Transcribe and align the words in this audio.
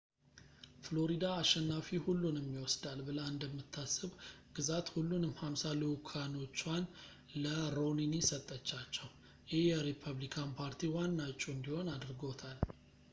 ፍሎሪዳ 0.85 1.23
አሸናፊ-ሁሉንም 1.41 2.47
ይወስዳል 2.53 2.99
ብላ 3.07 3.19
እንደምታስብ 3.33 4.11
ግዛት 4.59 4.87
ሁሉንም 4.95 5.33
ሃምሳ 5.43 5.63
ልዑካኖቹዋን 5.81 6.87
ለሮኒኒ 7.43 8.13
ሰጠቻቸው 8.31 9.09
ይህ 9.53 9.63
የሪፐብሊካን 9.71 10.55
ፓርቲ 10.61 10.81
ዋና 10.97 11.19
ዕጩ 11.33 11.43
እንዲሆን 11.57 11.93
አድርጎታል 11.97 12.59